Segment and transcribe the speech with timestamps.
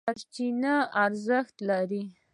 [0.07, 2.03] سرچینې ارزښت لري.